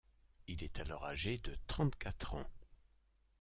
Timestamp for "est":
0.63-0.79